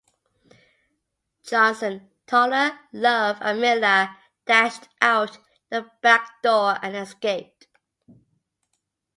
Johnson, 1.43 2.09
Toler, 2.25 2.71
Love, 2.91 3.37
and 3.39 3.61
Miller 3.61 4.15
dashed 4.47 4.89
out 4.99 5.37
the 5.69 5.91
back 6.01 6.41
door 6.41 6.79
and 6.81 6.95
escaped. 6.95 7.67